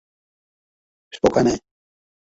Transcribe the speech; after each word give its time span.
Spokane. 1.15 1.53